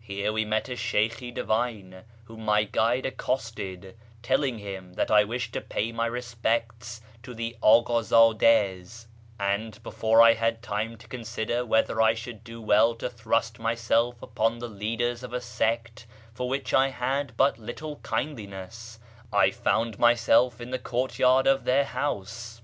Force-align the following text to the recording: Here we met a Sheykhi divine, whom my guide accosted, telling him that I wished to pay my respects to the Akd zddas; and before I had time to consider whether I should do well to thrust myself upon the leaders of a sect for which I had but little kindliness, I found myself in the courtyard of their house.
Here 0.00 0.32
we 0.32 0.46
met 0.46 0.70
a 0.70 0.72
Sheykhi 0.72 1.34
divine, 1.34 2.04
whom 2.24 2.46
my 2.46 2.64
guide 2.64 3.04
accosted, 3.04 3.94
telling 4.22 4.58
him 4.58 4.94
that 4.94 5.10
I 5.10 5.22
wished 5.24 5.52
to 5.52 5.60
pay 5.60 5.92
my 5.92 6.06
respects 6.06 7.02
to 7.22 7.34
the 7.34 7.58
Akd 7.62 7.86
zddas; 8.38 9.04
and 9.38 9.78
before 9.82 10.22
I 10.22 10.32
had 10.32 10.62
time 10.62 10.96
to 10.96 11.06
consider 11.06 11.66
whether 11.66 12.00
I 12.00 12.14
should 12.14 12.42
do 12.42 12.62
well 12.62 12.94
to 12.94 13.10
thrust 13.10 13.58
myself 13.58 14.22
upon 14.22 14.60
the 14.60 14.68
leaders 14.68 15.22
of 15.22 15.34
a 15.34 15.42
sect 15.42 16.06
for 16.32 16.48
which 16.48 16.72
I 16.72 16.88
had 16.88 17.36
but 17.36 17.58
little 17.58 17.96
kindliness, 17.96 18.98
I 19.30 19.50
found 19.50 19.98
myself 19.98 20.58
in 20.58 20.70
the 20.70 20.78
courtyard 20.78 21.46
of 21.46 21.64
their 21.64 21.84
house. 21.84 22.54